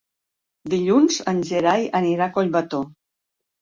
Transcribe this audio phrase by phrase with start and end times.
[0.75, 2.85] Dilluns en Gerai anirà a Collbató.